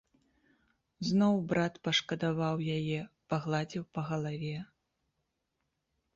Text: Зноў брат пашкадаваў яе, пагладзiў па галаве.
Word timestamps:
Зноў 1.09 1.33
брат 1.51 1.73
пашкадаваў 1.87 2.55
яе, 2.77 2.97
пагладзiў 3.35 3.83
па 3.93 4.01
галаве. 4.09 4.57